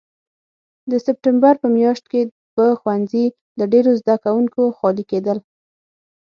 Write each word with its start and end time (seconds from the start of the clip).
د 0.91 0.93
سپټمبر 1.05 1.53
په 1.63 1.67
میاشت 1.77 2.05
کې 2.11 2.21
به 2.55 2.65
ښوونځي 2.79 3.25
له 3.59 3.65
ډېرو 3.73 3.91
زده 4.01 4.15
کوونکو 4.23 4.61
خالي 4.77 5.03
کېدل. 5.11 5.37